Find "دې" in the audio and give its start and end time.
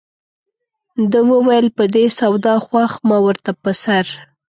1.95-2.05